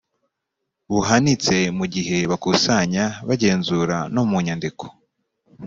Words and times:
buhanitse 0.91 1.55
mu 1.77 1.85
gihe 1.93 2.17
bakusanya 2.31 3.05
bagenzura 3.27 3.97
no 4.13 4.23
mu 4.29 4.37
nyandiko 4.45 4.85